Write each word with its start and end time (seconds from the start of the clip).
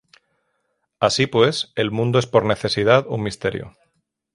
Así 0.99 1.27
pues, 1.27 1.73
el 1.75 1.91
mundo 1.91 2.17
es 2.17 2.25
por 2.25 2.43
necesidad 2.43 3.05
un 3.07 3.21
misterio. 3.21 3.77